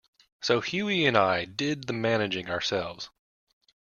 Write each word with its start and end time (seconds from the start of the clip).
So 0.41 0.61
Hughie 0.61 1.05
and 1.05 1.15
I 1.15 1.45
did 1.45 1.85
the 1.85 1.93
managing 1.93 2.49
ourselves. 2.49 3.11